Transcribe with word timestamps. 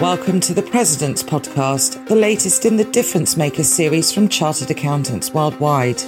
Welcome 0.00 0.40
to 0.40 0.54
the 0.54 0.66
President's 0.68 1.22
Podcast, 1.22 2.04
the 2.08 2.16
latest 2.16 2.64
in 2.64 2.76
the 2.76 2.84
Difference 2.84 3.36
Maker 3.36 3.62
series 3.62 4.10
from 4.10 4.28
Chartered 4.28 4.72
Accountants 4.72 5.32
Worldwide. 5.32 6.02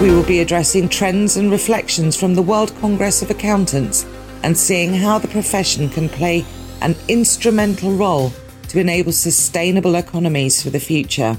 We 0.00 0.10
will 0.10 0.24
be 0.24 0.40
addressing 0.40 0.88
trends 0.88 1.36
and 1.36 1.50
reflections 1.50 2.16
from 2.16 2.34
the 2.34 2.40
World 2.42 2.74
Congress 2.76 3.20
of 3.20 3.30
Accountants 3.30 4.06
and 4.42 4.56
seeing 4.56 4.94
how 4.94 5.18
the 5.18 5.28
profession 5.28 5.90
can 5.90 6.08
play 6.08 6.46
an 6.80 6.96
instrumental 7.08 7.92
role 7.92 8.32
to 8.68 8.80
enable 8.80 9.12
sustainable 9.12 9.96
economies 9.96 10.62
for 10.62 10.70
the 10.70 10.80
future. 10.80 11.38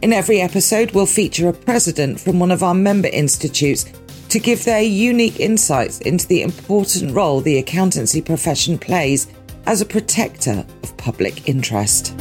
In 0.00 0.12
every 0.12 0.40
episode, 0.40 0.92
we'll 0.92 1.06
feature 1.06 1.48
a 1.48 1.52
president 1.52 2.20
from 2.20 2.38
one 2.38 2.52
of 2.52 2.62
our 2.62 2.74
member 2.74 3.08
institutes 3.08 3.84
to 4.32 4.40
give 4.40 4.64
their 4.64 4.80
unique 4.80 5.40
insights 5.40 6.00
into 6.00 6.26
the 6.26 6.40
important 6.40 7.14
role 7.14 7.42
the 7.42 7.58
accountancy 7.58 8.22
profession 8.22 8.78
plays 8.78 9.26
as 9.66 9.82
a 9.82 9.84
protector 9.84 10.64
of 10.82 10.96
public 10.96 11.46
interest. 11.46 12.12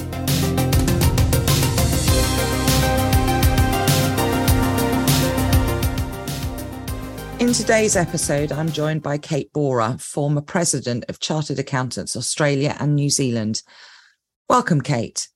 In 7.39 7.53
today's 7.53 7.95
episode, 7.95 8.51
I'm 8.51 8.69
joined 8.69 9.01
by 9.01 9.17
Kate 9.17 9.49
Boorer, 9.53 9.97
former 10.01 10.41
president 10.41 11.05
of 11.07 11.21
Chartered 11.21 11.59
Accountants 11.59 12.17
Australia 12.17 12.75
and 12.81 12.93
New 12.93 13.09
Zealand. 13.09 13.61
Welcome, 14.49 14.81
Kate. 14.81 15.29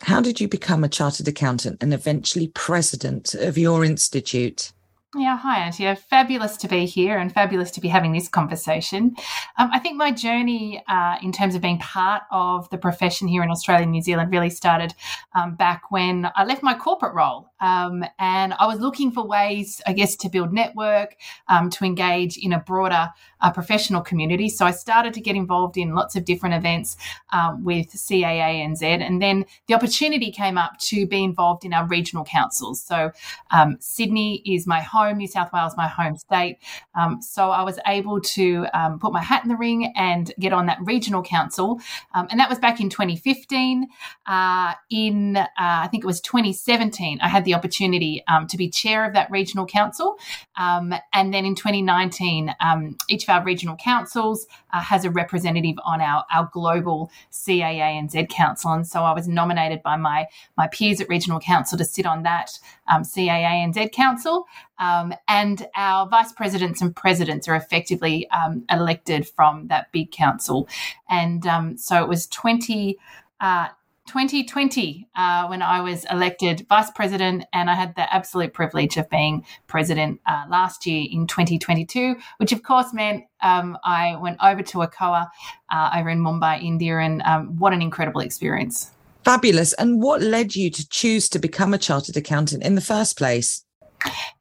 How 0.00 0.22
did 0.22 0.40
you 0.40 0.48
become 0.48 0.82
a 0.82 0.88
chartered 0.88 1.28
accountant 1.28 1.82
and 1.82 1.92
eventually 1.92 2.48
president 2.48 3.34
of 3.34 3.58
your 3.58 3.84
institute? 3.84 4.72
Yeah, 5.14 5.36
hi, 5.36 5.68
Antje. 5.68 5.98
Fabulous 5.98 6.56
to 6.56 6.68
be 6.68 6.86
here 6.86 7.18
and 7.18 7.30
fabulous 7.30 7.70
to 7.72 7.82
be 7.82 7.88
having 7.88 8.12
this 8.12 8.28
conversation. 8.28 9.14
Um, 9.58 9.68
I 9.70 9.78
think 9.78 9.98
my 9.98 10.10
journey 10.10 10.82
uh, 10.88 11.16
in 11.20 11.32
terms 11.32 11.54
of 11.54 11.60
being 11.60 11.78
part 11.80 12.22
of 12.30 12.70
the 12.70 12.78
profession 12.78 13.28
here 13.28 13.42
in 13.42 13.50
Australia 13.50 13.82
and 13.82 13.92
New 13.92 14.00
Zealand 14.00 14.32
really 14.32 14.48
started 14.48 14.94
um, 15.34 15.54
back 15.54 15.90
when 15.90 16.30
I 16.34 16.44
left 16.44 16.62
my 16.62 16.72
corporate 16.72 17.12
role. 17.14 17.50
Um, 17.60 18.02
and 18.18 18.54
I 18.54 18.66
was 18.66 18.80
looking 18.80 19.10
for 19.10 19.24
ways, 19.24 19.82
I 19.86 19.92
guess, 19.92 20.16
to 20.16 20.30
build 20.30 20.50
network, 20.50 21.16
um, 21.46 21.68
to 21.70 21.84
engage 21.84 22.38
in 22.38 22.54
a 22.54 22.60
broader 22.60 23.10
uh, 23.42 23.52
professional 23.52 24.00
community. 24.00 24.48
So 24.48 24.64
I 24.64 24.70
started 24.70 25.12
to 25.12 25.20
get 25.20 25.36
involved 25.36 25.76
in 25.76 25.94
lots 25.94 26.16
of 26.16 26.24
different 26.24 26.54
events 26.54 26.96
um, 27.34 27.62
with 27.62 27.88
CAANZ. 27.88 28.82
And 28.82 29.20
then 29.20 29.44
the 29.68 29.74
opportunity 29.74 30.32
came 30.32 30.56
up 30.56 30.78
to 30.78 31.06
be 31.06 31.22
involved 31.22 31.66
in 31.66 31.74
our 31.74 31.86
regional 31.86 32.24
councils. 32.24 32.82
So 32.82 33.12
um, 33.50 33.76
Sydney 33.78 34.42
is 34.46 34.66
my 34.66 34.80
home 34.80 35.01
home, 35.02 35.18
New 35.18 35.26
South 35.26 35.52
Wales, 35.52 35.74
my 35.76 35.88
home 35.88 36.16
state. 36.16 36.58
Um, 36.94 37.20
so 37.20 37.50
I 37.50 37.62
was 37.62 37.78
able 37.86 38.20
to 38.20 38.66
um, 38.74 38.98
put 38.98 39.12
my 39.12 39.22
hat 39.22 39.42
in 39.42 39.48
the 39.48 39.56
ring 39.56 39.92
and 39.96 40.32
get 40.38 40.52
on 40.52 40.66
that 40.66 40.78
regional 40.82 41.22
council. 41.22 41.80
Um, 42.14 42.28
and 42.30 42.38
that 42.40 42.48
was 42.48 42.58
back 42.58 42.80
in 42.80 42.88
2015. 42.88 43.86
Uh, 44.26 44.74
in, 44.90 45.36
uh, 45.36 45.46
I 45.56 45.88
think 45.88 46.04
it 46.04 46.06
was 46.06 46.20
2017, 46.20 47.20
I 47.20 47.28
had 47.28 47.44
the 47.44 47.54
opportunity 47.54 48.22
um, 48.28 48.46
to 48.48 48.56
be 48.56 48.68
chair 48.70 49.04
of 49.04 49.14
that 49.14 49.30
regional 49.30 49.66
council. 49.66 50.18
Um, 50.56 50.94
and 51.12 51.32
then 51.32 51.44
in 51.44 51.54
2019, 51.54 52.54
um, 52.60 52.96
each 53.08 53.24
of 53.24 53.28
our 53.30 53.44
regional 53.44 53.76
councils 53.76 54.46
uh, 54.72 54.80
has 54.80 55.04
a 55.04 55.10
representative 55.10 55.76
on 55.84 56.00
our, 56.00 56.24
our 56.32 56.48
global 56.52 57.10
CAANZ 57.32 58.28
council. 58.30 58.72
And 58.72 58.86
so 58.86 59.02
I 59.02 59.12
was 59.12 59.28
nominated 59.28 59.82
by 59.82 59.96
my, 59.96 60.26
my 60.56 60.68
peers 60.68 61.00
at 61.00 61.08
regional 61.08 61.40
council 61.40 61.78
to 61.78 61.84
sit 61.84 62.06
on 62.06 62.22
that 62.22 62.58
um, 62.92 63.02
CAANZ 63.02 63.92
council. 63.92 64.46
Um, 64.78 65.14
and 65.28 65.66
our 65.76 66.08
vice 66.08 66.32
presidents 66.32 66.80
and 66.80 66.94
presidents 66.94 67.48
are 67.48 67.54
effectively 67.54 68.28
um, 68.30 68.64
elected 68.70 69.26
from 69.28 69.68
that 69.68 69.90
big 69.92 70.10
council. 70.10 70.68
And 71.08 71.46
um, 71.46 71.76
so 71.76 72.02
it 72.02 72.08
was 72.08 72.26
20. 72.28 72.98
Uh, 73.40 73.68
2020 74.08 75.08
uh, 75.14 75.46
when 75.46 75.62
I 75.62 75.80
was 75.80 76.04
elected 76.10 76.66
vice 76.68 76.90
president, 76.90 77.44
and 77.52 77.70
I 77.70 77.74
had 77.74 77.94
the 77.94 78.12
absolute 78.12 78.52
privilege 78.52 78.96
of 78.96 79.08
being 79.08 79.44
president 79.68 80.20
uh, 80.26 80.44
last 80.48 80.86
year 80.86 81.06
in 81.10 81.26
2022, 81.26 82.16
which 82.38 82.52
of 82.52 82.62
course 82.62 82.92
meant 82.92 83.24
um, 83.42 83.78
I 83.84 84.16
went 84.16 84.38
over 84.42 84.62
to 84.62 84.78
ACOA 84.78 85.28
uh, 85.70 85.90
over 85.96 86.10
in 86.10 86.18
Mumbai, 86.18 86.62
India, 86.62 86.98
and 86.98 87.22
um, 87.22 87.56
what 87.58 87.72
an 87.72 87.80
incredible 87.80 88.20
experience. 88.20 88.90
Fabulous. 89.24 89.72
And 89.74 90.02
what 90.02 90.20
led 90.20 90.56
you 90.56 90.70
to 90.70 90.88
choose 90.88 91.28
to 91.30 91.38
become 91.38 91.72
a 91.72 91.78
chartered 91.78 92.16
accountant 92.16 92.62
in 92.62 92.74
the 92.74 92.80
first 92.80 93.16
place? 93.16 93.64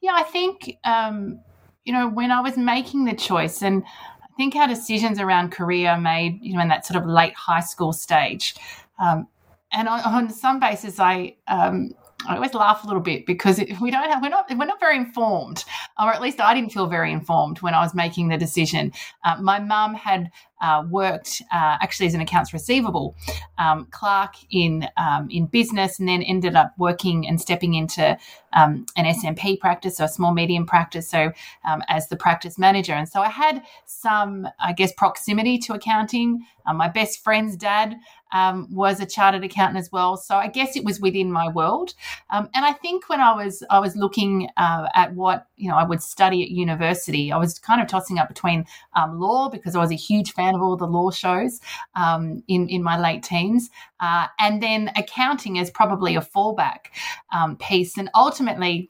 Yeah, 0.02 0.14
I 0.14 0.24
think, 0.24 0.78
um, 0.84 1.40
you 1.86 1.94
know, 1.94 2.10
when 2.10 2.32
I 2.32 2.42
was 2.42 2.58
making 2.58 3.06
the 3.06 3.14
choice, 3.14 3.62
and 3.62 3.84
I 3.86 4.28
think 4.38 4.56
our 4.56 4.68
decisions 4.68 5.20
around 5.20 5.52
career 5.52 5.92
are 5.92 6.02
made, 6.02 6.40
you 6.42 6.56
know, 6.56 6.62
in 6.62 6.68
that 6.70 6.86
sort 6.86 7.02
of 7.02 7.08
late 7.08 7.36
high 7.36 7.60
school 7.60 7.94
stage. 7.94 8.56
Um, 9.00 9.28
and 9.72 9.88
on, 9.88 10.00
on, 10.02 10.30
some 10.30 10.60
basis, 10.60 11.00
I, 11.00 11.36
um, 11.48 11.92
I 12.28 12.36
always 12.36 12.54
laugh 12.54 12.84
a 12.84 12.88
little 12.88 13.02
bit 13.02 13.26
because 13.26 13.60
we 13.82 13.92
don't 13.92 14.10
have, 14.10 14.22
we're 14.22 14.30
not 14.30 14.50
we're 14.50 14.66
not 14.66 14.80
very 14.80 14.98
informed, 14.98 15.64
or 16.00 16.14
at 16.14 16.22
least 16.22 16.40
I 16.40 16.54
didn't 16.54 16.72
feel 16.72 16.88
very 16.88 17.12
informed 17.12 17.62
when 17.62 17.74
I 17.74 17.82
was 17.82 17.94
making 17.94 18.30
the 18.30 18.38
decision. 18.38 18.92
Uh, 19.24 19.42
my 19.42 19.60
mum 19.60 19.94
had 19.94 20.32
uh, 20.62 20.84
worked 20.90 21.42
uh, 21.52 21.78
actually 21.82 22.06
as 22.06 22.14
an 22.14 22.22
accounts 22.22 22.54
receivable 22.54 23.16
um, 23.58 23.88
clerk 23.92 24.36
in 24.52 24.88
um, 24.98 25.28
in 25.30 25.48
business, 25.48 26.00
and 26.00 26.08
then 26.08 26.22
ended 26.22 26.56
up 26.56 26.74
working 26.78 27.28
and 27.28 27.42
stepping 27.42 27.74
into 27.74 28.18
um, 28.54 28.86
an 28.96 29.06
SMP 29.06 29.60
practice, 29.60 29.98
so 29.98 30.06
a 30.06 30.08
small 30.08 30.34
medium 30.34 30.66
practice, 30.66 31.10
so 31.10 31.32
um, 31.66 31.82
as 31.88 32.08
the 32.10 32.16
practice 32.16 32.58
manager. 32.58 32.94
And 32.94 33.10
so 33.10 33.22
I 33.22 33.30
had 33.30 33.64
some, 33.86 34.48
I 34.60 34.74
guess, 34.74 34.92
proximity 34.94 35.58
to 35.60 35.74
accounting. 35.74 36.46
Uh, 36.66 36.74
my 36.74 36.90
best 36.90 37.24
friend's 37.24 37.56
dad 37.56 37.96
um, 38.34 38.68
was 38.72 39.00
a 39.00 39.06
chartered 39.06 39.44
accountant 39.44 39.80
as 39.80 39.92
well, 39.92 40.16
so 40.16 40.36
I 40.36 40.48
guess 40.48 40.76
it 40.76 40.86
was 40.86 41.00
within 41.00 41.32
my 41.32 41.50
world. 41.50 41.96
Um, 42.30 42.50
and 42.54 42.64
I 42.66 42.74
think 42.74 43.10
when 43.10 43.20
I 43.20 43.34
was 43.34 43.64
I 43.70 43.80
was 43.80 43.96
looking 43.96 44.50
uh, 44.58 44.88
at 44.94 45.14
what 45.16 45.48
you 45.58 45.70
know 45.70 45.78
I 45.82 45.84
would 45.84 46.02
study 46.02 46.44
at 46.44 46.50
university, 46.50 47.32
I 47.32 47.38
was 47.38 47.58
kind 47.58 47.82
of 47.82 47.88
tossing 47.88 48.20
up 48.20 48.28
between 48.28 48.66
law 49.14 49.50
because 49.50 49.76
I 49.76 49.80
was 49.80 49.92
a 49.92 49.96
huge 49.96 50.34
fan 50.34 50.42
fan 50.42 50.56
of 50.56 50.62
all 50.62 50.78
the 50.78 50.88
law 50.88 51.12
shows 51.12 51.60
um, 51.96 52.44
in 52.48 52.68
in 52.70 52.84
my 52.84 53.00
late 53.00 53.24
teens, 53.24 53.70
uh, 54.00 54.28
and 54.40 54.62
then 54.62 54.92
accounting 54.96 55.58
is 55.58 55.70
probably 55.70 56.16
a 56.16 56.22
fallback 56.22 56.92
um, 57.34 57.58
piece, 57.58 57.98
and 57.98 58.10
ultimately 58.16 58.90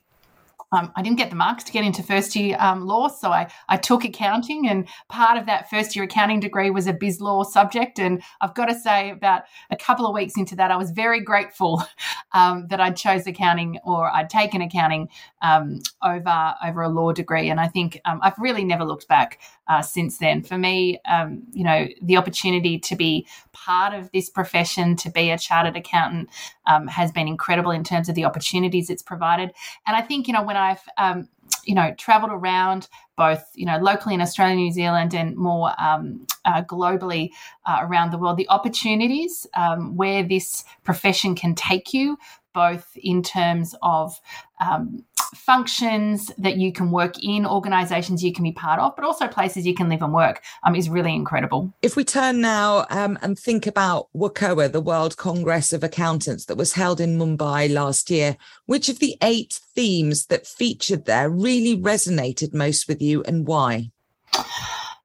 um, 0.73 0.89
I 0.95 1.01
didn't 1.01 1.17
get 1.17 1.29
the 1.29 1.35
marks 1.35 1.65
to 1.65 1.71
get 1.73 1.83
into 1.83 2.01
first 2.01 2.33
year 2.33 2.55
um, 2.59 2.85
law, 2.85 3.09
so 3.09 3.29
I, 3.29 3.51
I 3.67 3.75
took 3.75 4.05
accounting, 4.05 4.69
and 4.69 4.87
part 5.09 5.37
of 5.37 5.45
that 5.47 5.69
first 5.69 5.95
year 5.95 6.05
accounting 6.05 6.39
degree 6.39 6.69
was 6.69 6.87
a 6.87 6.93
biz 6.93 7.19
law 7.19 7.43
subject. 7.43 7.99
And 7.99 8.23
I've 8.39 8.55
got 8.55 8.67
to 8.67 8.75
say, 8.75 9.09
about 9.09 9.43
a 9.69 9.75
couple 9.75 10.07
of 10.07 10.13
weeks 10.13 10.37
into 10.37 10.55
that, 10.55 10.71
I 10.71 10.77
was 10.77 10.91
very 10.91 11.19
grateful 11.19 11.83
um, 12.31 12.67
that 12.69 12.79
I'd 12.79 12.95
chose 12.95 13.27
accounting 13.27 13.79
or 13.83 14.09
I'd 14.09 14.29
taken 14.29 14.61
accounting 14.61 15.09
um, 15.41 15.79
over 16.03 16.55
over 16.65 16.81
a 16.81 16.89
law 16.89 17.11
degree. 17.11 17.49
And 17.49 17.59
I 17.59 17.67
think 17.67 17.99
um, 18.05 18.19
I've 18.21 18.37
really 18.37 18.63
never 18.63 18.83
looked 18.83 19.07
back 19.07 19.39
uh, 19.67 19.81
since 19.81 20.17
then. 20.17 20.43
For 20.43 20.57
me, 20.57 20.99
um, 21.09 21.43
you 21.51 21.63
know, 21.63 21.87
the 22.01 22.17
opportunity 22.17 22.79
to 22.79 22.95
be 22.95 23.27
part 23.51 23.93
of 23.93 24.11
this 24.11 24.29
profession, 24.29 24.95
to 24.97 25.09
be 25.09 25.31
a 25.31 25.37
chartered 25.37 25.77
accountant, 25.77 26.29
has 26.89 27.11
been 27.11 27.27
incredible 27.27 27.71
in 27.71 27.83
terms 27.83 28.07
of 28.07 28.15
the 28.15 28.25
opportunities 28.25 28.89
it's 28.89 29.03
provided. 29.03 29.51
And 29.85 29.95
I 29.95 30.01
think, 30.01 30.27
you 30.27 30.33
know, 30.33 30.43
when 30.43 30.55
I've 30.57 30.81
um, 30.97 31.27
you 31.65 31.75
know 31.75 31.93
traveled 31.97 32.31
around 32.31 32.87
both 33.17 33.43
you 33.55 33.65
know 33.65 33.77
locally 33.77 34.15
in 34.15 34.21
Australia, 34.21 34.55
New 34.55 34.71
Zealand, 34.71 35.13
and 35.13 35.35
more 35.35 35.71
um, 35.81 36.25
uh, 36.45 36.63
globally 36.63 37.29
uh, 37.65 37.79
around 37.81 38.11
the 38.11 38.17
world, 38.17 38.37
the 38.37 38.49
opportunities 38.49 39.45
um, 39.55 39.95
where 39.95 40.23
this 40.23 40.63
profession 40.83 41.35
can 41.35 41.55
take 41.55 41.93
you, 41.93 42.17
both 42.53 42.91
in 42.95 43.21
terms 43.21 43.75
of 43.81 44.19
um, 44.59 45.03
functions 45.35 46.31
that 46.37 46.57
you 46.57 46.71
can 46.71 46.91
work 46.91 47.23
in, 47.23 47.45
organizations 47.45 48.23
you 48.23 48.33
can 48.33 48.43
be 48.43 48.51
part 48.51 48.79
of, 48.79 48.95
but 48.95 49.05
also 49.05 49.27
places 49.27 49.65
you 49.65 49.73
can 49.73 49.89
live 49.89 50.01
and 50.01 50.13
work 50.13 50.41
um, 50.63 50.75
is 50.75 50.89
really 50.89 51.13
incredible. 51.13 51.73
If 51.81 51.95
we 51.95 52.03
turn 52.03 52.41
now 52.41 52.85
um, 52.89 53.17
and 53.21 53.37
think 53.37 53.67
about 53.67 54.07
WCOA, 54.15 54.71
the 54.71 54.81
World 54.81 55.17
Congress 55.17 55.73
of 55.73 55.83
Accountants 55.83 56.45
that 56.45 56.57
was 56.57 56.73
held 56.73 56.99
in 56.99 57.17
Mumbai 57.17 57.71
last 57.71 58.09
year, 58.09 58.37
which 58.65 58.89
of 58.89 58.99
the 58.99 59.15
eight 59.21 59.59
themes 59.75 60.27
that 60.27 60.47
featured 60.47 61.05
there 61.05 61.29
really 61.29 61.77
resonated 61.77 62.53
most 62.53 62.87
with 62.87 63.01
you 63.01 63.23
and 63.23 63.47
why? 63.47 63.91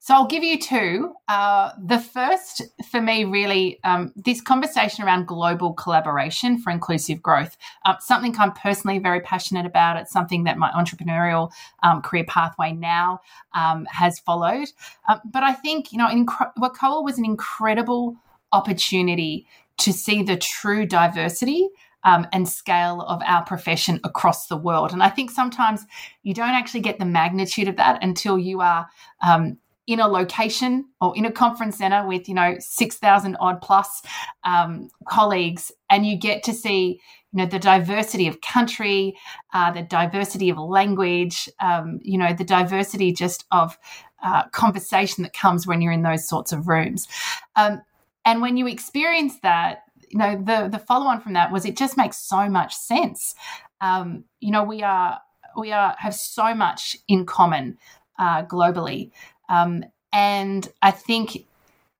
So 0.07 0.15
I'll 0.15 0.29
give 0.29 0.45
you 0.45 0.57
two. 0.57 1.15
Uh, 1.27 1.73
the 1.85 1.99
first, 1.99 2.63
for 2.93 3.01
me, 3.01 3.25
really, 3.25 3.81
um, 3.83 4.13
this 4.15 4.41
conversation 4.41 5.03
around 5.03 5.27
global 5.27 5.73
collaboration 5.73 6.59
for 6.59 6.71
inclusive 6.71 7.21
growth, 7.21 7.57
uh, 7.85 7.97
something 7.99 8.33
I'm 8.39 8.53
personally 8.53 9.01
very 9.01 9.21
passionate 9.21 9.67
about. 9.67 9.97
It's 9.97 10.13
something 10.13 10.45
that 10.45 10.59
my 10.59 10.71
entrepreneurial 10.71 11.51
um, 11.83 12.03
career 12.03 12.23
pathway 12.29 12.71
now 12.71 13.19
um, 13.53 13.85
has 13.91 14.21
followed. 14.21 14.69
Uh, 15.09 15.19
but 15.25 15.43
I 15.43 15.53
think, 15.53 15.91
you 15.91 15.99
know, 15.99 16.07
inc- 16.07 16.53
WCOA 16.57 17.03
was 17.03 17.19
an 17.19 17.25
incredible 17.25 18.15
opportunity 18.53 19.49
to 19.79 19.93
see 19.93 20.23
the 20.23 20.37
true 20.37 20.87
diversity 20.87 21.69
um, 22.05 22.29
and 22.33 22.49
scale 22.49 23.01
of 23.01 23.21
our 23.27 23.45
profession 23.45 23.99
across 24.05 24.47
the 24.47 24.57
world. 24.57 24.93
And 24.93 25.03
I 25.03 25.09
think 25.09 25.33
sometimes 25.33 25.85
you 26.23 26.33
don't 26.33 26.51
actually 26.51 26.83
get 26.83 27.01
the 27.01 27.05
magnitude 27.05 27.67
of 27.67 27.75
that 27.75 28.05
until 28.05 28.39
you 28.39 28.61
are 28.61 28.87
um, 29.27 29.59
in 29.87 30.01
a 30.01 30.09
location 30.09 30.85
or 31.01 31.17
in 31.17 31.25
a 31.25 31.33
conference 31.33 31.79
center 31.79 32.07
with 32.07 32.29
you 32.29 32.35
know 32.35 32.57
6000 32.59 33.37
odd 33.41 33.61
plus 33.61 34.03
um, 34.45 34.89
colleagues 35.09 35.71
and 35.91 36.07
you 36.07 36.17
get 36.17 36.43
to 36.43 36.53
see 36.53 37.01
you 37.33 37.39
know 37.39 37.47
the 37.47 37.59
diversity 37.59 38.27
of 38.27 38.41
country 38.41 39.17
uh, 39.53 39.71
the 39.71 39.83
diversity 39.83 40.51
of 40.51 40.59
language 40.59 41.49
um, 41.61 42.01
you 42.03 42.19
know 42.19 42.33
the 42.33 42.45
diversity 42.45 43.13
just 43.13 43.45
of 43.53 43.79
uh, 44.23 44.49
conversation 44.49 45.23
that 45.23 45.33
comes 45.33 45.67
when 45.67 45.81
you're 45.81 45.93
in 45.93 46.03
those 46.03 46.27
sorts 46.27 46.53
of 46.53 46.69
rooms. 46.69 47.07
Um, 47.55 47.83
and 48.25 48.41
when 48.41 48.57
you 48.57 48.67
experience 48.67 49.39
that 49.41 49.85
you 50.09 50.19
know 50.19 50.37
the 50.37 50.69
the 50.69 50.79
follow 50.79 51.07
on 51.07 51.21
from 51.21 51.35
that 51.35 51.53
was 51.53 51.65
it 51.65 51.77
just 51.77 51.97
makes 51.97 52.19
so 52.19 52.49
much 52.49 52.75
sense. 52.75 53.35
Um, 53.81 54.25
you 54.41 54.51
know 54.51 54.65
we 54.65 54.83
are 54.83 55.21
we 55.57 55.73
are 55.73 55.95
have 55.99 56.15
so 56.15 56.55
much 56.55 56.97
in 57.09 57.27
common 57.27 57.79
uh, 58.19 58.45
globally 58.45 59.11
um, 59.49 59.85
and 60.13 60.69
I 60.83 60.91
think 60.91 61.47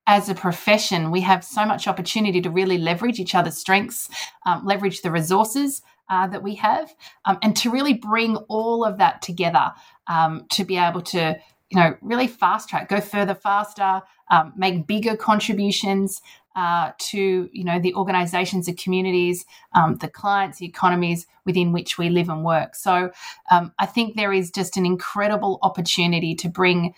as 0.07 0.29
a 0.29 0.35
profession, 0.35 1.11
we 1.11 1.21
have 1.23 1.45
so 1.45 1.65
much 1.65 1.89
opportunity 1.89 2.41
to 2.41 2.51
really 2.51 2.79
leverage 2.79 3.19
each 3.19 3.35
other's 3.35 3.59
strengths, 3.59 4.09
um, 4.47 4.65
leverage 4.65 5.03
the 5.03 5.11
resources 5.11 5.83
uh, 6.09 6.27
that 6.29 6.43
we 6.43 6.55
have, 6.55 6.95
um, 7.25 7.39
and 7.43 7.57
to 7.57 7.71
really 7.71 7.95
bring 7.95 8.37
all 8.49 8.85
of 8.85 8.99
that 8.99 9.21
together 9.21 9.73
um, 10.07 10.47
to 10.51 10.65
be 10.65 10.77
able 10.77 11.03
to, 11.03 11.37
you 11.71 11.79
know, 11.79 11.97
really 12.01 12.29
fast 12.29 12.69
track, 12.69 12.89
go 12.89 13.01
further 13.01 13.35
faster, 13.35 14.03
um, 14.31 14.53
make 14.57 14.87
bigger 14.87 15.17
contributions 15.17 16.23
uh, 16.55 16.93
to, 16.99 17.51
you 17.53 17.65
know, 17.65 17.79
the 17.79 17.95
organisations, 17.95 18.67
the 18.67 18.73
communities, 18.73 19.45
um, 19.75 19.97
the 19.97 20.09
clients, 20.09 20.59
the 20.59 20.67
economies 20.67 21.27
within 21.45 21.73
which 21.73 21.99
we 21.99 22.09
live 22.09 22.29
and 22.29 22.45
work. 22.45 22.75
So 22.75 23.11
um, 23.51 23.73
I 23.79 23.87
think 23.87 24.17
there 24.17 24.33
is 24.33 24.51
just 24.51 24.77
an 24.77 24.87
incredible 24.87 25.59
opportunity 25.63 26.35
to 26.37 26.49
bring 26.49 26.95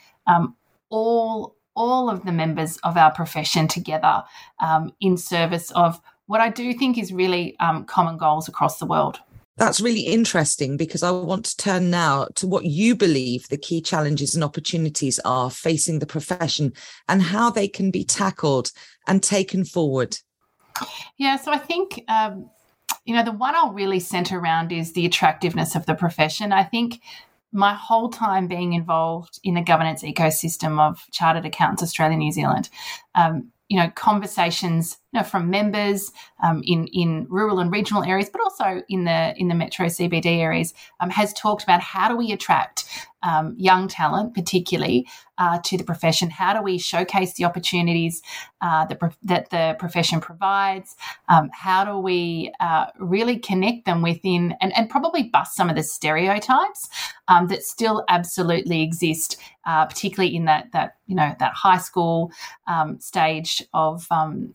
all 0.90 1.56
all 1.74 2.10
of 2.10 2.24
the 2.24 2.32
members 2.32 2.76
of 2.78 2.96
our 2.96 3.12
profession 3.12 3.68
together 3.68 4.24
um, 4.58 4.92
in 5.00 5.16
service 5.16 5.70
of 5.70 6.00
what 6.26 6.40
I 6.40 6.50
do 6.50 6.74
think 6.74 6.98
is 6.98 7.12
really 7.12 7.56
um, 7.60 7.84
common 7.84 8.18
goals 8.18 8.48
across 8.48 8.78
the 8.78 8.84
world. 8.84 9.20
That's 9.58 9.80
really 9.80 10.02
interesting 10.02 10.76
because 10.76 11.02
I 11.02 11.10
want 11.10 11.44
to 11.46 11.56
turn 11.56 11.90
now 11.90 12.28
to 12.36 12.46
what 12.46 12.64
you 12.64 12.94
believe 12.94 13.48
the 13.48 13.58
key 13.58 13.80
challenges 13.80 14.36
and 14.36 14.44
opportunities 14.44 15.18
are 15.24 15.50
facing 15.50 15.98
the 15.98 16.06
profession 16.06 16.72
and 17.08 17.20
how 17.20 17.50
they 17.50 17.66
can 17.66 17.90
be 17.90 18.04
tackled 18.04 18.70
and 19.08 19.20
taken 19.20 19.64
forward. 19.64 20.16
Yeah, 21.16 21.36
so 21.36 21.50
I 21.50 21.58
think, 21.58 22.04
um, 22.06 22.48
you 23.04 23.16
know, 23.16 23.24
the 23.24 23.32
one 23.32 23.56
I'll 23.56 23.72
really 23.72 23.98
center 23.98 24.38
around 24.38 24.70
is 24.70 24.92
the 24.92 25.04
attractiveness 25.04 25.74
of 25.74 25.86
the 25.86 25.94
profession. 25.96 26.52
I 26.52 26.62
think 26.62 27.00
my 27.50 27.74
whole 27.74 28.10
time 28.10 28.46
being 28.46 28.74
involved 28.74 29.40
in 29.42 29.54
the 29.54 29.62
governance 29.62 30.04
ecosystem 30.04 30.78
of 30.78 31.04
Chartered 31.10 31.46
Accountants 31.46 31.82
Australia 31.82 32.16
New 32.16 32.30
Zealand, 32.30 32.68
um, 33.16 33.50
you 33.68 33.76
know, 33.76 33.90
conversations 33.96 34.98
you 35.12 35.20
know, 35.20 35.24
from 35.24 35.50
members 35.50 36.12
um, 36.42 36.62
in 36.64 36.86
in 36.88 37.26
rural 37.28 37.60
and 37.60 37.72
regional 37.72 38.04
areas, 38.04 38.28
but 38.30 38.42
also 38.42 38.82
in 38.88 39.04
the 39.04 39.34
in 39.36 39.48
the 39.48 39.54
metro 39.54 39.86
CBD 39.86 40.38
areas, 40.38 40.74
um, 41.00 41.10
has 41.10 41.32
talked 41.32 41.62
about 41.62 41.80
how 41.80 42.08
do 42.08 42.16
we 42.16 42.32
attract 42.32 42.84
um, 43.22 43.54
young 43.58 43.88
talent, 43.88 44.34
particularly 44.34 45.08
uh, 45.38 45.58
to 45.64 45.76
the 45.76 45.84
profession. 45.84 46.30
How 46.30 46.52
do 46.52 46.62
we 46.62 46.78
showcase 46.78 47.34
the 47.34 47.44
opportunities 47.44 48.22
uh, 48.60 48.86
that, 48.86 48.98
that 49.22 49.50
the 49.50 49.76
profession 49.78 50.20
provides? 50.20 50.96
Um, 51.28 51.50
how 51.52 51.84
do 51.84 51.98
we 51.98 52.52
uh, 52.60 52.86
really 52.98 53.38
connect 53.38 53.86
them 53.86 54.02
within 54.02 54.54
and, 54.60 54.76
and 54.76 54.88
probably 54.88 55.24
bust 55.24 55.56
some 55.56 55.68
of 55.68 55.76
the 55.76 55.82
stereotypes 55.82 56.88
um, 57.28 57.48
that 57.48 57.62
still 57.62 58.04
absolutely 58.08 58.82
exist, 58.82 59.36
uh, 59.66 59.86
particularly 59.86 60.34
in 60.34 60.44
that 60.46 60.72
that 60.72 60.96
you 61.06 61.14
know 61.14 61.34
that 61.38 61.52
high 61.54 61.78
school 61.78 62.32
um, 62.66 63.00
stage 63.00 63.62
of 63.74 64.06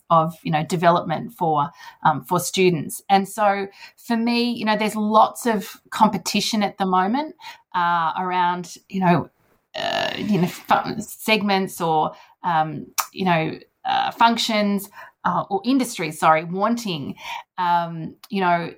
of 0.10 0.36
you 0.44 0.52
know 0.52 0.64
development 0.64 1.34
for 1.34 1.70
um, 2.04 2.24
for 2.24 2.40
students. 2.40 3.02
And 3.10 3.28
so 3.28 3.68
for 3.98 4.18
me, 4.18 4.52
you 4.52 4.66
know, 4.66 4.78
there's 4.78 4.96
lots 4.96 5.46
of 5.46 5.82
competition 5.90 6.64
at 6.64 6.78
the 6.78 6.86
moment 6.86 7.36
uh, 7.76 8.14
around 8.18 8.78
you 8.90 9.00
know 9.00 9.30
uh, 9.76 10.14
you 10.18 10.42
know 10.42 10.50
segments 11.00 11.82
or 11.82 12.14
um, 12.44 12.88
you 13.12 13.26
know 13.26 13.60
uh, 13.86 14.12
functions 14.12 14.90
uh, 15.26 15.44
or 15.50 15.62
industries. 15.66 16.20
Sorry, 16.20 16.44
wanting 16.44 17.16
um, 17.58 18.16
you 18.30 18.42
know 18.42 18.74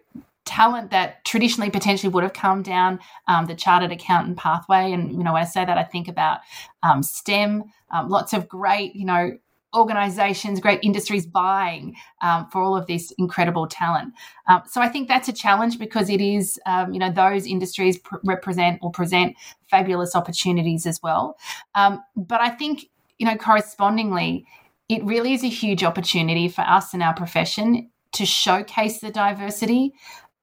talent 0.45 0.91
that 0.91 1.25
traditionally 1.25 1.71
potentially 1.71 2.11
would 2.11 2.23
have 2.23 2.33
come 2.33 2.61
down 2.61 2.99
um, 3.27 3.47
the 3.47 3.55
chartered 3.55 3.91
accountant 3.91 4.37
pathway. 4.37 4.91
And, 4.91 5.11
you 5.11 5.23
know, 5.23 5.33
when 5.33 5.41
I 5.41 5.45
say 5.45 5.65
that, 5.65 5.77
I 5.77 5.83
think 5.83 6.07
about 6.07 6.39
um, 6.83 7.03
STEM, 7.03 7.63
um, 7.91 8.09
lots 8.09 8.31
of 8.31 8.47
great, 8.47 8.95
you 8.95 9.05
know, 9.05 9.37
organizations, 9.75 10.59
great 10.59 10.79
industries 10.83 11.25
buying 11.25 11.95
um, 12.21 12.47
for 12.51 12.61
all 12.61 12.75
of 12.75 12.87
this 12.87 13.11
incredible 13.17 13.67
talent. 13.67 14.13
Um, 14.47 14.63
so 14.67 14.81
I 14.81 14.89
think 14.89 15.07
that's 15.07 15.27
a 15.27 15.33
challenge 15.33 15.77
because 15.77 16.09
it 16.09 16.21
is, 16.21 16.59
um, 16.65 16.93
you 16.93 16.99
know, 16.99 17.11
those 17.11 17.45
industries 17.45 17.97
pr- 17.97 18.17
represent 18.23 18.79
or 18.81 18.91
present 18.91 19.35
fabulous 19.69 20.15
opportunities 20.15 20.85
as 20.85 21.01
well. 21.03 21.37
Um, 21.75 22.01
but 22.15 22.41
I 22.41 22.49
think, 22.49 22.85
you 23.17 23.25
know, 23.25 23.35
correspondingly, 23.35 24.45
it 24.89 25.03
really 25.03 25.33
is 25.33 25.43
a 25.43 25.49
huge 25.49 25.83
opportunity 25.83 26.47
for 26.47 26.61
us 26.61 26.93
in 26.93 27.01
our 27.01 27.13
profession 27.13 27.89
to 28.13 28.25
showcase 28.25 28.99
the 28.99 29.11
diversity 29.11 29.93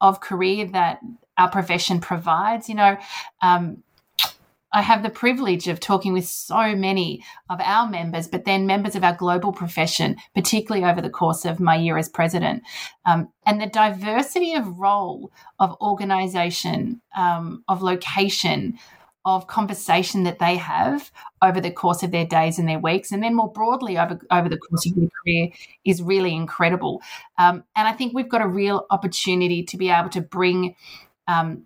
of 0.01 0.21
career 0.21 0.67
that 0.67 1.01
our 1.39 1.51
profession 1.51 2.01
provides. 2.01 2.69
You 2.69 2.75
know, 2.75 2.97
um, 3.43 3.83
I 4.73 4.83
have 4.83 5.03
the 5.03 5.11
privilege 5.11 5.69
of 5.69 5.81
talking 5.81 6.13
with 6.13 6.27
so 6.27 6.75
many 6.75 7.25
of 7.51 7.61
our 7.61 7.89
members, 7.89 8.27
but 8.27 8.45
then 8.45 8.67
members 8.67 8.97
of 8.97 9.05
our 9.05 9.15
global 9.15 9.53
profession, 9.53 10.17
particularly 10.35 10.85
over 10.85 11.01
the 11.01 11.11
course 11.11 11.45
of 11.45 11.61
my 11.61 11.77
year 11.77 11.99
as 11.99 12.09
president. 12.09 12.63
Um, 13.05 13.29
and 13.45 13.61
the 13.61 13.67
diversity 13.67 14.55
of 14.55 14.79
role, 14.79 15.31
of 15.59 15.77
organization, 15.81 17.03
um, 17.17 17.65
of 17.69 17.83
location, 17.83 18.79
of 19.25 19.47
conversation 19.47 20.25
that 20.25 20.39
they 20.39 20.57
have 20.57 21.13
over 21.43 21.61
the 21.61 21.71
course 21.71 22.03
of 22.03 22.11
their 22.11 22.27
days 22.27 22.59
and 22.59 22.69
their 22.69 22.79
weeks, 22.79 23.13
and 23.13 23.23
then 23.23 23.35
more 23.35 23.53
broadly 23.53 23.99
over, 23.99 24.19
over 24.31 24.49
the 24.49 24.59
course 24.59 24.87
of 24.87 24.97
their 24.97 25.09
career 25.23 25.49
is 25.85 26.03
really 26.03 26.35
incredible. 26.35 27.01
Um, 27.39 27.63
and 27.77 27.87
I 27.87 27.93
think 27.93 28.15
we've 28.15 28.29
got 28.29 28.43
a 28.43 28.49
real 28.49 28.87
opportunity 28.91 29.63
to 29.65 29.77
be 29.77 29.91
able 29.91 30.09
to 30.11 30.21
bring, 30.21 30.75
um, 31.29 31.65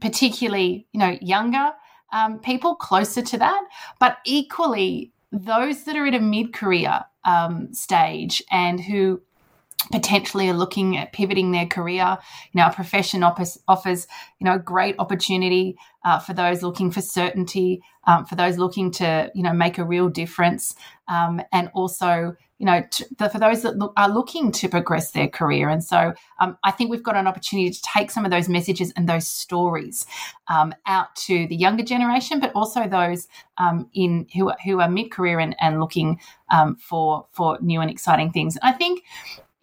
particularly, 0.00 0.86
you 0.92 0.98
know, 0.98 1.16
younger 1.20 1.72
um, 2.16 2.38
people 2.38 2.74
closer 2.74 3.22
to 3.22 3.38
that, 3.38 3.62
but 4.00 4.18
equally 4.24 5.12
those 5.32 5.84
that 5.84 5.96
are 5.96 6.06
at 6.06 6.14
a 6.14 6.20
mid 6.20 6.52
career 6.52 7.04
um, 7.24 7.72
stage 7.74 8.42
and 8.50 8.80
who 8.80 9.20
potentially 9.90 10.48
are 10.48 10.54
looking 10.54 10.96
at 10.96 11.12
pivoting 11.12 11.52
their 11.52 11.66
career. 11.66 12.18
You 12.52 12.58
know, 12.58 12.64
our 12.64 12.72
profession 12.72 13.22
offers, 13.22 13.58
offers 13.68 14.06
you 14.38 14.44
know, 14.44 14.54
a 14.54 14.58
great 14.58 14.96
opportunity 14.98 15.76
uh, 16.04 16.18
for 16.18 16.34
those 16.34 16.62
looking 16.62 16.90
for 16.90 17.00
certainty, 17.00 17.82
um, 18.06 18.24
for 18.24 18.36
those 18.36 18.58
looking 18.58 18.90
to, 18.92 19.30
you 19.34 19.42
know, 19.42 19.52
make 19.52 19.78
a 19.78 19.84
real 19.84 20.08
difference, 20.08 20.74
um, 21.08 21.40
and 21.52 21.70
also, 21.74 22.36
you 22.58 22.64
know, 22.66 22.82
to, 22.90 23.06
the, 23.18 23.28
for 23.28 23.38
those 23.38 23.62
that 23.62 23.76
look, 23.76 23.92
are 23.96 24.08
looking 24.08 24.52
to 24.52 24.68
progress 24.68 25.10
their 25.10 25.28
career. 25.28 25.68
And 25.68 25.82
so, 25.82 26.14
um, 26.40 26.56
I 26.64 26.70
think 26.70 26.90
we've 26.90 27.02
got 27.02 27.16
an 27.16 27.26
opportunity 27.26 27.70
to 27.70 27.82
take 27.82 28.10
some 28.10 28.24
of 28.24 28.30
those 28.30 28.48
messages 28.48 28.92
and 28.96 29.08
those 29.08 29.26
stories 29.26 30.06
um, 30.48 30.74
out 30.86 31.14
to 31.16 31.46
the 31.48 31.56
younger 31.56 31.82
generation, 31.82 32.40
but 32.40 32.52
also 32.54 32.86
those 32.88 33.28
um, 33.58 33.88
in 33.92 34.26
who 34.34 34.52
who 34.64 34.80
are 34.80 34.88
mid 34.88 35.10
career 35.10 35.40
and, 35.40 35.56
and 35.60 35.80
looking 35.80 36.20
um, 36.50 36.76
for 36.76 37.26
for 37.32 37.58
new 37.60 37.80
and 37.80 37.90
exciting 37.90 38.30
things. 38.30 38.56
I 38.62 38.72
think 38.72 39.02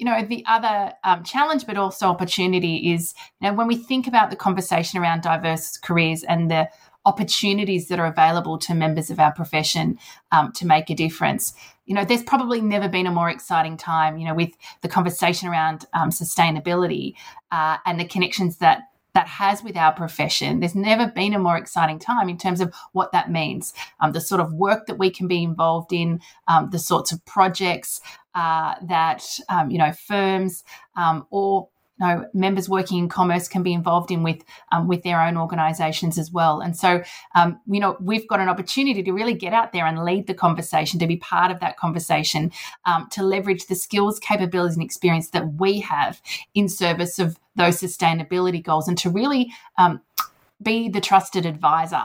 you 0.03 0.09
know, 0.09 0.21
the 0.21 0.43
other 0.47 0.91
um, 1.05 1.23
challenge, 1.23 1.65
but 1.65 1.77
also 1.77 2.07
opportunity 2.07 2.91
is, 2.91 3.13
you 3.39 3.47
know, 3.47 3.55
when 3.55 3.67
we 3.67 3.77
think 3.77 4.05
about 4.05 4.29
the 4.31 4.35
conversation 4.35 4.99
around 4.99 5.21
diverse 5.21 5.77
careers 5.77 6.23
and 6.25 6.51
the 6.51 6.67
opportunities 7.05 7.87
that 7.87 8.01
are 8.01 8.05
available 8.05 8.57
to 8.57 8.73
members 8.73 9.09
of 9.09 9.17
our 9.17 9.31
profession 9.31 9.97
um, 10.33 10.51
to 10.51 10.67
make 10.67 10.89
a 10.89 10.93
difference. 10.93 11.53
You 11.85 11.95
know, 11.95 12.03
there's 12.03 12.23
probably 12.23 12.59
never 12.59 12.89
been 12.89 13.07
a 13.07 13.11
more 13.11 13.29
exciting 13.29 13.77
time, 13.77 14.17
you 14.17 14.27
know, 14.27 14.33
with 14.33 14.51
the 14.81 14.89
conversation 14.89 15.47
around 15.47 15.85
um, 15.93 16.09
sustainability 16.09 17.13
uh, 17.53 17.77
and 17.85 17.97
the 17.97 18.05
connections 18.05 18.57
that 18.57 18.81
that 19.13 19.27
has 19.27 19.63
with 19.63 19.77
our 19.77 19.93
profession. 19.93 20.59
There's 20.59 20.75
never 20.75 21.07
been 21.07 21.33
a 21.33 21.39
more 21.39 21.57
exciting 21.57 21.99
time 21.99 22.29
in 22.29 22.37
terms 22.37 22.59
of 22.59 22.73
what 22.93 23.11
that 23.11 23.31
means, 23.31 23.73
um, 23.99 24.11
the 24.11 24.21
sort 24.21 24.41
of 24.41 24.51
work 24.53 24.87
that 24.87 24.97
we 24.97 25.11
can 25.11 25.27
be 25.27 25.43
involved 25.43 25.93
in, 25.93 26.19
um, 26.47 26.71
the 26.71 26.79
sorts 26.79 27.11
of 27.11 27.23
projects 27.25 28.01
uh, 28.35 28.75
that 28.83 29.23
um, 29.49 29.69
you 29.69 29.77
know 29.77 29.91
firms 29.91 30.63
um, 30.95 31.25
or 31.29 31.69
you 31.99 32.07
know, 32.07 32.25
members 32.33 32.67
working 32.67 32.97
in 32.97 33.07
commerce 33.07 33.47
can 33.47 33.61
be 33.61 33.73
involved 33.73 34.09
in 34.09 34.23
with 34.23 34.43
um, 34.71 34.87
with 34.87 35.03
their 35.03 35.21
own 35.21 35.37
organisations 35.37 36.17
as 36.17 36.31
well. 36.31 36.59
And 36.59 36.75
so, 36.75 37.03
um, 37.35 37.59
you 37.67 37.79
know, 37.79 37.97
we've 37.99 38.27
got 38.27 38.39
an 38.39 38.49
opportunity 38.49 39.03
to 39.03 39.11
really 39.11 39.35
get 39.35 39.53
out 39.53 39.73
there 39.73 39.85
and 39.85 40.03
lead 40.03 40.27
the 40.27 40.33
conversation, 40.33 40.99
to 40.99 41.07
be 41.07 41.17
part 41.17 41.51
of 41.51 41.59
that 41.59 41.77
conversation, 41.77 42.51
um, 42.85 43.07
to 43.11 43.23
leverage 43.23 43.67
the 43.67 43.75
skills, 43.75 44.19
capabilities, 44.19 44.75
and 44.75 44.83
experience 44.83 45.29
that 45.29 45.53
we 45.53 45.79
have 45.81 46.21
in 46.55 46.67
service 46.67 47.19
of 47.19 47.37
those 47.55 47.79
sustainability 47.79 48.63
goals, 48.63 48.87
and 48.87 48.97
to 48.97 49.09
really 49.09 49.53
um, 49.77 50.01
be 50.61 50.89
the 50.89 51.01
trusted 51.01 51.45
advisor 51.45 52.03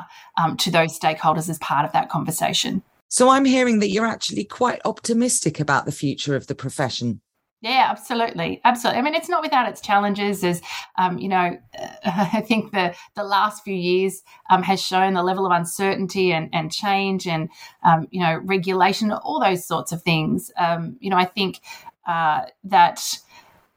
to 0.58 0.70
those 0.70 0.98
stakeholders 0.98 1.48
as 1.48 1.58
part 1.58 1.86
of 1.86 1.92
that 1.92 2.08
conversation. 2.10 2.82
So 3.08 3.30
I'm 3.30 3.46
hearing 3.46 3.78
that 3.80 3.88
you're 3.88 4.06
actually 4.06 4.44
quite 4.44 4.80
optimistic 4.84 5.60
about 5.60 5.86
the 5.86 5.92
future 5.92 6.36
of 6.36 6.46
the 6.46 6.54
profession. 6.54 7.20
Yeah, 7.60 7.88
absolutely, 7.90 8.60
absolutely. 8.64 9.00
I 9.00 9.02
mean, 9.02 9.16
it's 9.16 9.28
not 9.28 9.42
without 9.42 9.68
its 9.68 9.80
challenges. 9.80 10.44
As 10.44 10.62
um, 10.96 11.18
you 11.18 11.28
know, 11.28 11.58
uh, 11.76 11.88
I 12.32 12.40
think 12.40 12.72
the 12.72 12.94
the 13.16 13.24
last 13.24 13.64
few 13.64 13.74
years 13.74 14.22
um, 14.48 14.62
has 14.62 14.80
shown 14.80 15.14
the 15.14 15.24
level 15.24 15.44
of 15.44 15.50
uncertainty 15.50 16.32
and, 16.32 16.50
and 16.52 16.70
change, 16.70 17.26
and 17.26 17.48
um, 17.82 18.06
you 18.10 18.20
know, 18.20 18.40
regulation, 18.44 19.10
all 19.10 19.40
those 19.40 19.66
sorts 19.66 19.90
of 19.90 20.02
things. 20.02 20.52
Um, 20.56 20.96
you 21.00 21.10
know, 21.10 21.16
I 21.16 21.24
think 21.24 21.60
uh, 22.06 22.42
that. 22.64 23.18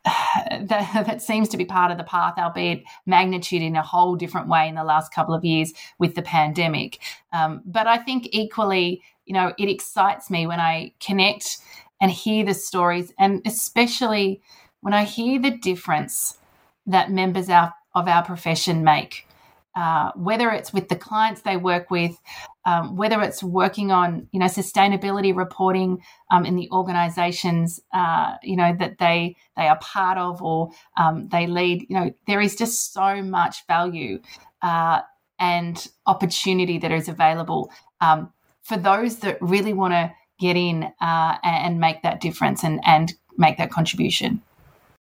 That, 0.50 0.67
that 1.07 1.21
seems 1.21 1.47
to 1.50 1.57
be 1.57 1.63
part 1.65 1.91
of 1.91 1.97
the 2.00 2.03
path, 2.03 2.33
albeit 2.38 2.83
magnitude 3.05 3.61
in 3.61 3.75
a 3.75 3.83
whole 3.83 4.15
different 4.15 4.47
way 4.47 4.67
in 4.67 4.73
the 4.73 4.83
last 4.83 5.13
couple 5.13 5.35
of 5.35 5.45
years 5.45 5.73
with 6.00 6.15
the 6.15 6.23
pandemic. 6.23 7.00
Um, 7.31 7.61
but 7.65 7.85
I 7.85 8.00
think 8.00 8.27
equally, 8.31 9.03
you 9.31 9.33
know, 9.33 9.53
it 9.57 9.69
excites 9.69 10.29
me 10.29 10.45
when 10.45 10.59
I 10.59 10.91
connect 11.00 11.59
and 12.01 12.11
hear 12.11 12.43
the 12.43 12.53
stories, 12.53 13.13
and 13.17 13.41
especially 13.45 14.41
when 14.81 14.93
I 14.93 15.05
hear 15.05 15.39
the 15.41 15.51
difference 15.51 16.38
that 16.85 17.11
members 17.11 17.47
of 17.50 17.71
our 17.95 18.25
profession 18.25 18.83
make. 18.83 19.25
Uh, 19.73 20.11
whether 20.17 20.50
it's 20.50 20.73
with 20.73 20.89
the 20.89 20.97
clients 20.97 21.43
they 21.43 21.55
work 21.55 21.89
with, 21.89 22.19
um, 22.65 22.97
whether 22.97 23.21
it's 23.21 23.41
working 23.41 23.89
on 23.89 24.27
you 24.33 24.39
know 24.41 24.47
sustainability 24.47 25.33
reporting 25.33 26.03
um, 26.29 26.45
in 26.45 26.57
the 26.57 26.69
organisations 26.73 27.79
uh, 27.93 28.35
you 28.43 28.57
know 28.57 28.75
that 28.77 28.97
they 28.97 29.38
they 29.55 29.69
are 29.69 29.79
part 29.79 30.17
of 30.17 30.41
or 30.41 30.71
um, 30.97 31.29
they 31.29 31.47
lead, 31.47 31.85
you 31.88 31.97
know 31.97 32.11
there 32.27 32.41
is 32.41 32.57
just 32.57 32.91
so 32.91 33.21
much 33.21 33.65
value 33.65 34.19
uh, 34.61 35.00
and 35.39 35.88
opportunity 36.05 36.77
that 36.77 36.91
is 36.91 37.07
available 37.07 37.71
um, 38.01 38.29
for 38.63 38.77
those 38.77 39.20
that 39.20 39.41
really 39.41 39.74
want 39.74 39.94
to 39.94 40.12
get 40.39 40.56
in 40.56 40.91
uh, 41.01 41.38
and 41.44 41.80
make 41.80 42.01
that 42.01 42.20
difference 42.20 42.63
and, 42.63 42.80
and 42.86 43.13
make 43.38 43.58
that 43.58 43.72
contribution. 43.72 44.41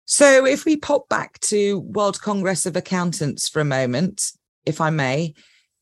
So, 0.05 0.45
if 0.45 0.65
we 0.65 0.75
pop 0.75 1.07
back 1.07 1.39
to 1.41 1.79
World 1.79 2.21
Congress 2.21 2.65
of 2.65 2.75
Accountants 2.75 3.47
for 3.47 3.61
a 3.61 3.65
moment, 3.65 4.31
if 4.65 4.81
I 4.81 4.89
may, 4.89 5.33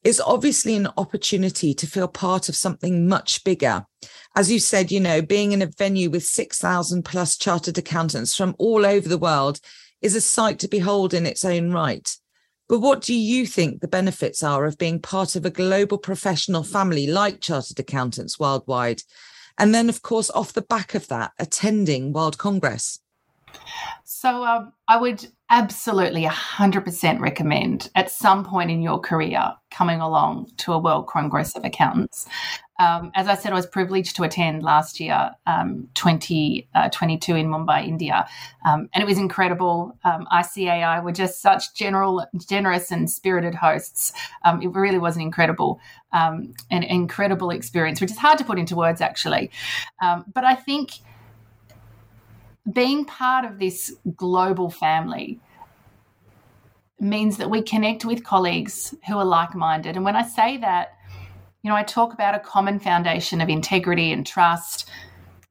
is 0.04 0.22
obviously 0.22 0.76
an 0.76 0.88
opportunity 0.98 1.74
to 1.74 1.88
feel 1.88 2.08
part 2.08 2.48
of 2.48 2.56
something 2.56 3.08
much 3.08 3.44
bigger. 3.44 3.86
As 4.36 4.52
you 4.52 4.60
said, 4.60 4.92
you 4.92 5.00
know, 5.00 5.22
being 5.22 5.52
in 5.52 5.62
a 5.62 5.72
venue 5.78 6.10
with 6.10 6.24
6,000 6.24 7.04
plus 7.04 7.38
chartered 7.38 7.78
accountants 7.78 8.36
from 8.36 8.56
all 8.58 8.86
over 8.86 9.10
the 9.10 9.18
world 9.18 9.60
is 10.02 10.16
a 10.16 10.22
sight 10.22 10.60
to 10.60 10.68
behold 10.68 11.14
in 11.14 11.26
its 11.26 11.44
own 11.44 11.72
right. 11.72 12.16
But 12.70 12.80
what 12.80 13.02
do 13.02 13.16
you 13.16 13.48
think 13.48 13.82
the 13.82 13.88
benefits 13.88 14.44
are 14.44 14.66
of 14.66 14.78
being 14.78 15.02
part 15.02 15.36
of 15.36 15.44
a 15.44 15.50
global 15.50 15.98
professional 15.98 16.64
family 16.64 17.08
like 17.08 17.42
chartered 17.42 17.80
accountants 17.80 18.40
worldwide? 18.40 19.02
And 19.58 19.74
then, 19.74 19.90
of 19.90 20.04
course, 20.04 20.30
off 20.30 20.54
the 20.54 20.62
back 20.62 20.94
of 20.94 21.08
that, 21.08 21.32
attending 21.40 22.14
World 22.14 22.38
Congress. 22.38 23.00
So 24.06 24.46
um, 24.46 24.74
I 24.88 24.98
would 24.98 25.28
absolutely 25.50 26.24
100% 26.26 27.20
recommend 27.20 27.90
at 27.96 28.12
some 28.12 28.46
point 28.46 28.70
in 28.70 28.82
your 28.82 29.00
career 29.00 29.54
coming 29.72 30.00
along 30.00 30.52
to 30.58 30.74
a 30.74 30.78
World 30.78 31.08
Congress 31.08 31.56
of 31.56 31.66
Accountants. 31.66 32.28
Um, 32.80 33.12
as 33.14 33.28
I 33.28 33.36
said, 33.36 33.52
I 33.52 33.56
was 33.56 33.66
privileged 33.66 34.16
to 34.16 34.24
attend 34.24 34.64
last 34.64 35.00
year, 35.00 35.32
um, 35.46 35.90
2022 35.96 37.34
uh, 37.34 37.36
in 37.36 37.48
Mumbai, 37.48 37.86
India, 37.86 38.28
um, 38.66 38.90
and 38.94 39.04
it 39.04 39.06
was 39.06 39.18
incredible. 39.18 39.98
Um, 40.04 40.26
ICAI 40.32 41.04
were 41.04 41.12
just 41.12 41.42
such 41.42 41.74
general, 41.76 42.26
generous 42.48 42.92
and 42.92 43.10
spirited 43.10 43.54
hosts. 43.54 44.14
Um, 44.46 44.62
it 44.62 44.70
really 44.70 44.98
was 44.98 45.18
an 45.18 45.22
incredible, 45.22 45.80
um, 46.14 46.54
an 46.72 46.84
incredible 46.84 47.50
experience, 47.50 48.00
which 48.00 48.12
is 48.12 48.18
hard 48.18 48.38
to 48.38 48.46
put 48.46 48.58
into 48.58 48.76
words, 48.76 49.02
actually. 49.02 49.52
but 50.00 50.46
I 50.46 50.56
think 50.56 50.92
being 52.72 53.06
part 53.06 53.46
of 53.46 53.60
this 53.60 53.94
global 54.16 54.70
family 54.70 55.40
means 57.00 57.38
that 57.38 57.50
we 57.50 57.62
connect 57.62 58.06
with 58.06 58.24
colleagues 58.24 58.94
who 59.08 59.18
are 59.18 59.26
like 59.26 59.56
minded. 59.56 59.96
And 59.96 60.06
when 60.06 60.16
I 60.16 60.24
say 60.24 60.58
that, 60.58 60.96
you 61.62 61.70
know, 61.70 61.76
I 61.76 61.84
talk 61.84 62.14
about 62.14 62.36
a 62.36 62.40
common 62.40 62.80
foundation 62.80 63.42
of 63.42 63.50
integrity 63.50 64.12
and 64.12 64.26
trust 64.26 64.90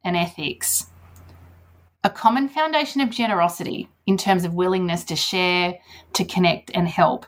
and 0.05 0.17
ethics, 0.17 0.87
a 2.03 2.11
common 2.11 2.49
foundation 2.49 3.01
of 3.01 3.11
generosity 3.11 3.89
in 4.07 4.17
terms 4.17 4.45
of 4.45 4.55
willingness 4.55 5.05
to 5.05 5.17
share, 5.17 5.79
to 6.15 6.25
connect, 6.25 6.71
and 6.75 6.89
help. 6.89 7.27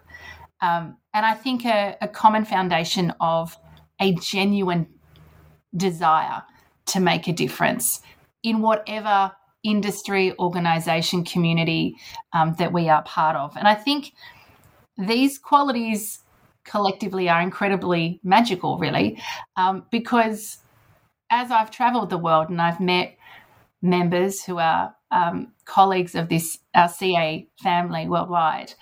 Um, 0.63 0.97
and 1.13 1.27
I 1.27 1.35
think 1.35 1.65
a, 1.65 1.97
a 2.01 2.09
common 2.09 2.45
foundation 2.45 3.13
of 3.21 3.59
a 4.01 4.15
genuine 4.15 4.87
desire 5.77 6.43
to 6.87 7.01
make 7.01 7.29
a 7.29 7.33
difference 7.33 8.01
in 8.43 8.61
whatever 8.61 9.33
industry, 9.63 10.37
organization, 10.39 11.25
community 11.25 11.97
um, 12.33 12.55
that 12.59 12.73
we 12.73 12.89
are 12.89 13.03
part 13.03 13.37
of. 13.37 13.55
And 13.57 13.69
I 13.69 13.75
think 13.75 14.13
these 14.97 15.39
qualities 15.39 16.21
collectively 16.71 17.29
are 17.29 17.43
incredibly 17.43 18.21
magical, 18.23 18.79
really, 18.79 19.21
um, 19.57 19.85
because 19.91 20.59
as 21.29 21.51
I've 21.51 21.71
traveled 21.71 22.11
the 22.11 22.19
world 22.19 22.49
and 22.49 22.63
I've 22.63 22.81
met 22.81 23.17
members 23.83 24.45
who 24.45 24.59
are 24.59 24.95
um, 25.11 25.53
colleagues 25.65 26.15
of 26.15 26.29
this 26.29 26.59
our 26.75 26.89
CA 26.89 27.49
family 27.59 28.07
worldwide, 28.09 28.75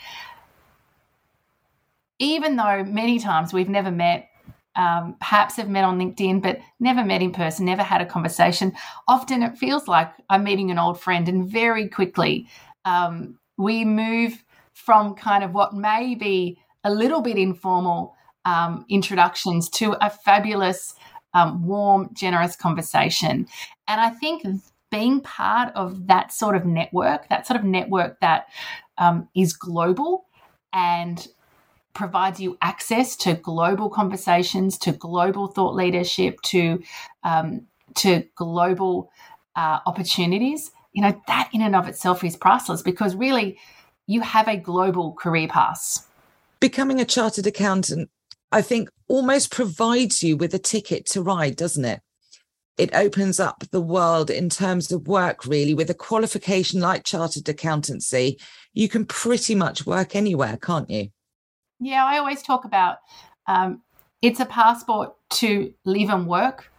even 2.19 2.57
though 2.57 2.85
many 2.85 3.19
times 3.19 3.53
we've 3.53 3.69
never 3.71 3.91
met 3.91 4.29
um, 4.77 5.17
perhaps 5.19 5.57
have 5.57 5.69
met 5.69 5.83
on 5.83 5.99
LinkedIn, 5.99 6.41
but 6.41 6.61
never 6.79 7.05
met 7.05 7.21
in 7.21 7.33
person, 7.33 7.65
never 7.65 7.83
had 7.83 8.01
a 8.01 8.07
conversation. 8.07 8.73
Often 9.09 9.43
it 9.43 9.59
feels 9.59 9.89
like 9.89 10.13
I'm 10.31 10.45
meeting 10.45 10.71
an 10.71 10.79
old 10.79 11.01
friend, 11.01 11.29
and 11.29 11.49
very 11.49 11.89
quickly 11.89 12.49
um, 12.85 13.39
we 13.57 13.85
move 13.85 14.45
from 14.75 15.15
kind 15.15 15.43
of 15.43 15.53
what 15.53 15.75
may 15.75 16.15
be 16.15 16.61
a 16.89 16.93
little 16.93 17.21
bit 17.21 17.37
informal 17.37 18.17
um, 18.45 18.85
introductions 18.89 19.69
to 19.69 19.95
a 20.05 20.09
fabulous, 20.09 20.95
um, 21.35 21.67
warm, 21.67 22.09
generous 22.15 22.57
conversation. 22.57 23.47
And 23.87 24.01
I 24.01 24.11
think 24.11 24.43
being 24.91 25.21
part 25.21 25.71
of 25.75 26.07
that 26.07 26.33
sort 26.33 26.57
of 26.57 26.65
network, 26.65 27.29
that 27.29 27.47
sort 27.47 27.61
of 27.61 27.65
network 27.65 28.21
that 28.21 28.47
um, 28.97 29.29
is 29.37 29.53
global 29.53 30.25
and 30.73 31.29
provides 31.93 32.41
you 32.41 32.57
access 32.63 33.17
to 33.17 33.35
global 33.35 33.91
conversations, 33.91 34.79
to 34.79 34.93
global 34.93 35.49
thought 35.49 35.75
leadership, 35.75 36.41
to 36.43 36.83
um, 37.23 37.67
to 37.97 38.25
global 38.35 39.11
uh, 39.57 39.81
opportunities. 39.85 40.71
You 40.93 41.03
know 41.03 41.21
that 41.27 41.51
in 41.53 41.61
and 41.61 41.77
of 41.77 41.87
itself 41.87 42.25
is 42.25 42.35
priceless 42.37 42.81
because 42.81 43.15
really 43.15 43.59
you 44.07 44.23
have 44.23 44.49
a 44.49 44.57
global 44.57 45.13
career 45.13 45.49
pass. 45.49 46.08
Becoming 46.61 47.01
a 47.01 47.05
chartered 47.05 47.47
accountant, 47.47 48.11
I 48.51 48.63
think, 48.63 48.91
almost 49.09 49.51
provides 49.51 50.23
you 50.23 50.37
with 50.37 50.55
a 50.55 50.59
ticket 50.59 51.07
to 51.07 51.23
ride, 51.23 51.57
doesn't 51.57 51.85
it? 51.85 52.01
It 52.77 52.95
opens 52.95 53.41
up 53.41 53.65
the 53.71 53.81
world 53.81 54.31
in 54.31 54.49
terms 54.49 54.93
of 54.93 55.09
work, 55.09 55.45
really. 55.45 55.75
With 55.75 55.91
a 55.91 55.95
qualification 55.95 56.81
like 56.81 57.05
chartered 57.05 57.49
accountancy, 57.49 58.39
you 58.73 58.89
can 58.89 59.05
pretty 59.05 59.55
much 59.55 59.85
work 59.85 60.15
anywhere, 60.15 60.57
can't 60.57 60.89
you? 60.89 61.09
Yeah, 61.81 62.05
I 62.05 62.19
always 62.19 62.43
talk 62.43 62.65
about 62.65 62.99
um, 63.47 63.83
it's 64.23 64.41
a 64.41 64.47
passport 64.47 65.15
to 65.31 65.73
live 65.85 66.11
and 66.11 66.27
work 66.27 66.71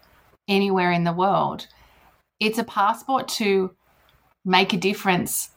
anywhere 0.47 0.91
in 0.91 1.03
the 1.03 1.13
world. 1.13 1.67
It's 2.39 2.57
a 2.57 2.63
passport 2.63 3.27
to 3.39 3.71
make 4.45 4.73
a 4.73 4.77
difference 4.77 5.49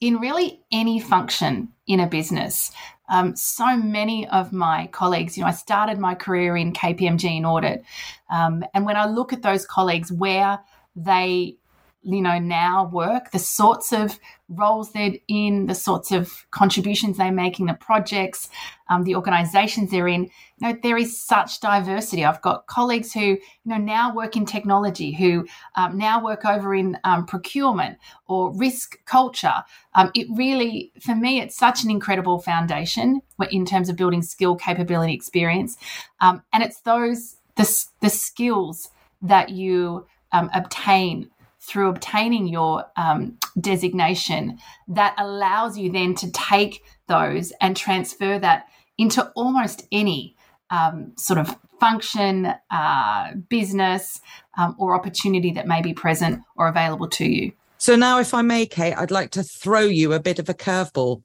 in 0.00 0.16
really 0.16 0.60
any 0.72 0.98
function 0.98 1.68
in 1.86 2.00
a 2.00 2.06
business. 2.06 2.70
Um, 3.10 3.36
so 3.36 3.76
many 3.76 4.26
of 4.28 4.52
my 4.52 4.86
colleagues, 4.92 5.36
you 5.36 5.42
know, 5.42 5.48
I 5.48 5.52
started 5.52 5.98
my 5.98 6.14
career 6.14 6.56
in 6.56 6.72
KPMG 6.72 7.36
in 7.36 7.44
audit. 7.44 7.84
Um, 8.30 8.64
and 8.72 8.86
when 8.86 8.96
I 8.96 9.06
look 9.06 9.32
at 9.32 9.42
those 9.42 9.66
colleagues 9.66 10.10
where 10.10 10.60
they 10.96 11.56
you 12.02 12.20
know 12.20 12.38
now 12.38 12.88
work 12.92 13.30
the 13.30 13.38
sorts 13.38 13.92
of 13.92 14.18
roles 14.48 14.92
they're 14.92 15.12
in 15.28 15.66
the 15.66 15.74
sorts 15.74 16.10
of 16.10 16.46
contributions 16.50 17.18
they're 17.18 17.30
making 17.30 17.66
the 17.66 17.74
projects 17.74 18.48
um, 18.88 19.04
the 19.04 19.14
organizations 19.14 19.90
they're 19.90 20.08
in 20.08 20.30
you 20.60 20.68
know 20.68 20.78
there 20.82 20.96
is 20.96 21.18
such 21.18 21.60
diversity. 21.60 22.24
I've 22.24 22.42
got 22.42 22.66
colleagues 22.66 23.12
who 23.12 23.20
you 23.20 23.40
know 23.64 23.78
now 23.78 24.14
work 24.14 24.36
in 24.36 24.44
technology 24.44 25.12
who 25.12 25.46
um, 25.76 25.96
now 25.96 26.22
work 26.22 26.44
over 26.44 26.74
in 26.74 26.98
um, 27.04 27.26
procurement 27.26 27.98
or 28.28 28.54
risk 28.54 29.02
culture. 29.06 29.54
Um, 29.94 30.10
it 30.14 30.26
really 30.30 30.92
for 31.00 31.14
me 31.14 31.40
it's 31.40 31.56
such 31.56 31.82
an 31.82 31.90
incredible 31.90 32.40
foundation 32.40 33.22
in 33.50 33.64
terms 33.64 33.88
of 33.88 33.96
building 33.96 34.22
skill 34.22 34.56
capability 34.56 35.14
experience. 35.14 35.76
Um, 36.20 36.42
and 36.52 36.62
it's 36.62 36.80
those 36.80 37.36
the, 37.56 37.86
the 38.00 38.10
skills 38.10 38.90
that 39.22 39.50
you 39.50 40.06
um, 40.32 40.50
obtain 40.54 41.30
through 41.60 41.88
obtaining 41.88 42.46
your 42.46 42.84
um, 42.96 43.38
designation 43.60 44.58
that 44.88 45.14
allows 45.18 45.76
you 45.76 45.92
then 45.92 46.14
to 46.14 46.30
take 46.32 46.82
those 47.06 47.52
and 47.60 47.76
transfer 47.76 48.38
that 48.38 48.66
into 48.98 49.30
almost 49.36 49.86
any 49.92 50.36
um, 50.70 51.12
sort 51.16 51.38
of 51.38 51.56
function, 51.80 52.52
uh, 52.70 53.32
business, 53.48 54.20
um, 54.58 54.76
or 54.78 54.94
opportunity 54.94 55.50
that 55.52 55.66
may 55.66 55.82
be 55.82 55.92
present 55.92 56.42
or 56.56 56.68
available 56.68 57.08
to 57.08 57.24
you. 57.24 57.52
So, 57.78 57.96
now, 57.96 58.20
if 58.20 58.34
I 58.34 58.42
may, 58.42 58.66
Kate, 58.66 58.94
I'd 58.94 59.10
like 59.10 59.30
to 59.30 59.42
throw 59.42 59.80
you 59.80 60.12
a 60.12 60.20
bit 60.20 60.38
of 60.38 60.48
a 60.48 60.54
curveball. 60.54 61.22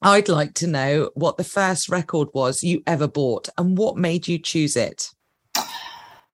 I'd 0.00 0.28
like 0.28 0.54
to 0.54 0.66
know 0.66 1.10
what 1.14 1.36
the 1.36 1.44
first 1.44 1.88
record 1.88 2.28
was 2.32 2.62
you 2.62 2.82
ever 2.86 3.08
bought 3.08 3.48
and 3.58 3.76
what 3.76 3.96
made 3.96 4.28
you 4.28 4.38
choose 4.38 4.76
it. 4.76 5.10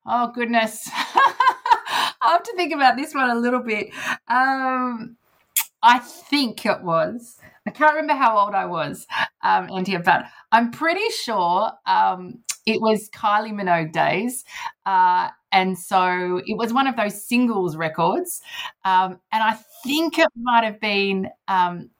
Oh, 0.06 0.30
goodness. 0.32 0.88
I 2.26 2.32
have 2.32 2.42
to 2.42 2.56
think 2.56 2.74
about 2.74 2.96
this 2.96 3.14
one 3.14 3.30
a 3.30 3.36
little 3.36 3.60
bit. 3.60 3.90
Um, 4.26 5.16
I 5.82 6.00
think 6.00 6.66
it 6.66 6.82
was. 6.82 7.38
I 7.66 7.70
can't 7.70 7.94
remember 7.94 8.14
how 8.14 8.38
old 8.38 8.54
I 8.54 8.66
was, 8.66 9.06
um, 9.42 9.68
Antje, 9.68 10.04
but 10.04 10.24
I'm 10.50 10.72
pretty 10.72 11.08
sure 11.10 11.70
um, 11.86 12.38
it 12.66 12.80
was 12.80 13.08
Kylie 13.10 13.52
Minogue 13.52 13.92
days. 13.92 14.44
Uh, 14.84 15.28
and 15.52 15.78
so 15.78 16.42
it 16.46 16.56
was 16.56 16.72
one 16.72 16.88
of 16.88 16.96
those 16.96 17.22
singles 17.22 17.76
records. 17.76 18.42
Um, 18.84 19.20
and 19.32 19.42
I 19.42 19.58
think 19.84 20.18
it 20.18 20.28
might 20.36 20.64
have 20.64 20.80
been 20.80 21.28
um, 21.46 21.90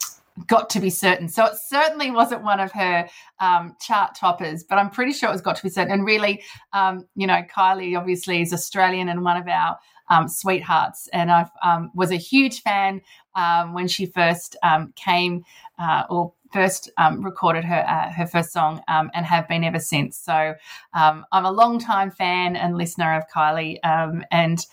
got 0.46 0.70
to 0.70 0.80
be 0.80 0.90
certain. 0.90 1.28
So 1.28 1.44
it 1.46 1.54
certainly 1.68 2.10
wasn't 2.10 2.42
one 2.42 2.60
of 2.60 2.72
her 2.72 3.08
um, 3.40 3.76
chart 3.80 4.16
toppers, 4.16 4.64
but 4.64 4.78
I'm 4.78 4.90
pretty 4.90 5.12
sure 5.12 5.28
it 5.28 5.32
was 5.32 5.40
got 5.40 5.56
to 5.56 5.62
be 5.62 5.70
certain. 5.70 5.92
And 5.92 6.04
really, 6.04 6.42
um, 6.72 7.06
you 7.14 7.26
know, 7.26 7.42
Kylie 7.54 7.96
obviously 7.96 8.42
is 8.42 8.52
Australian 8.52 9.08
and 9.08 9.22
one 9.22 9.36
of 9.36 9.46
our 9.48 9.78
um, 10.08 10.28
sweethearts. 10.28 11.08
And 11.12 11.30
I 11.30 11.46
um, 11.62 11.90
was 11.94 12.10
a 12.10 12.16
huge 12.16 12.62
fan 12.62 13.00
um, 13.34 13.74
when 13.74 13.88
she 13.88 14.06
first 14.06 14.56
um, 14.62 14.92
came 14.96 15.44
uh, 15.78 16.04
or 16.08 16.32
first 16.52 16.90
um, 16.96 17.24
recorded 17.24 17.64
her 17.64 17.84
uh, 17.88 18.10
her 18.12 18.26
first 18.26 18.52
song 18.52 18.82
um, 18.88 19.10
and 19.14 19.26
have 19.26 19.48
been 19.48 19.64
ever 19.64 19.80
since. 19.80 20.16
So 20.16 20.54
I'm 20.94 21.24
a 21.32 21.50
long 21.50 21.78
time 21.78 22.10
fan 22.10 22.56
and 22.56 22.76
listener 22.76 23.16
of 23.16 23.24
Kylie, 23.34 23.78
and 23.82 24.66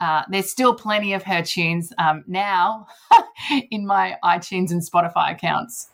uh, 0.00 0.22
there's 0.28 0.50
still 0.50 0.74
plenty 0.74 1.12
of 1.12 1.22
her 1.24 1.42
tunes 1.42 1.92
now 2.26 2.86
in 3.70 3.86
my 3.86 4.16
iTunes 4.24 4.70
and 4.70 4.82
Spotify 4.82 5.32
accounts. 5.32 5.90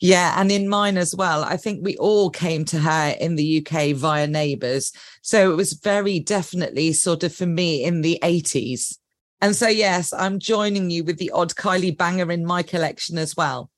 Yeah, 0.00 0.34
and 0.40 0.52
in 0.52 0.68
mine 0.68 0.96
as 0.96 1.14
well. 1.14 1.42
I 1.42 1.56
think 1.56 1.84
we 1.84 1.96
all 1.96 2.30
came 2.30 2.64
to 2.66 2.78
her 2.78 3.16
in 3.18 3.34
the 3.34 3.66
UK 3.66 3.96
via 3.96 4.28
neighbours. 4.28 4.92
So 5.22 5.50
it 5.50 5.56
was 5.56 5.72
very 5.72 6.20
definitely 6.20 6.92
sort 6.92 7.24
of 7.24 7.34
for 7.34 7.46
me 7.46 7.82
in 7.84 8.02
the 8.02 8.18
80s. 8.22 8.96
And 9.40 9.54
so, 9.56 9.68
yes, 9.68 10.12
I'm 10.12 10.38
joining 10.38 10.90
you 10.90 11.04
with 11.04 11.18
the 11.18 11.30
odd 11.32 11.54
Kylie 11.54 11.96
banger 11.96 12.30
in 12.30 12.44
my 12.44 12.62
collection 12.62 13.18
as 13.18 13.36
well. 13.36 13.70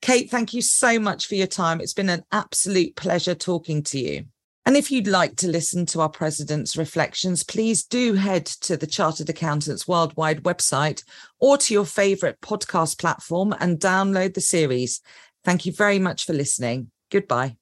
Kate, 0.00 0.30
thank 0.30 0.54
you 0.54 0.62
so 0.62 0.98
much 0.98 1.26
for 1.26 1.34
your 1.34 1.48
time. 1.48 1.80
It's 1.80 1.94
been 1.94 2.08
an 2.08 2.24
absolute 2.30 2.94
pleasure 2.94 3.34
talking 3.34 3.82
to 3.84 3.98
you. 3.98 4.26
And 4.64 4.76
if 4.76 4.90
you'd 4.90 5.06
like 5.06 5.36
to 5.36 5.48
listen 5.48 5.86
to 5.86 6.02
our 6.02 6.10
president's 6.10 6.76
reflections, 6.76 7.42
please 7.42 7.84
do 7.84 8.12
head 8.14 8.44
to 8.44 8.76
the 8.76 8.86
Chartered 8.86 9.30
Accountants 9.30 9.88
Worldwide 9.88 10.42
website 10.42 11.02
or 11.38 11.56
to 11.56 11.72
your 11.72 11.86
favourite 11.86 12.40
podcast 12.42 12.98
platform 12.98 13.54
and 13.60 13.80
download 13.80 14.34
the 14.34 14.42
series. 14.42 15.00
Thank 15.44 15.66
you 15.66 15.72
very 15.72 15.98
much 15.98 16.24
for 16.24 16.32
listening. 16.32 16.90
Goodbye. 17.10 17.56